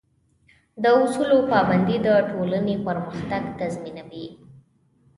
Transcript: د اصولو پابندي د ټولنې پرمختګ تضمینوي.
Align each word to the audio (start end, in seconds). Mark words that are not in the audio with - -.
د 0.83 0.85
اصولو 1.01 1.37
پابندي 1.51 1.97
د 2.07 2.09
ټولنې 2.29 2.75
پرمختګ 2.87 3.43
تضمینوي. 3.59 4.27